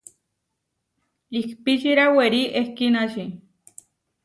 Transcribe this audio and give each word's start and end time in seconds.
Ihpíčira 1.39 2.05
werí 2.15 2.41
ehkínači. 2.59 3.25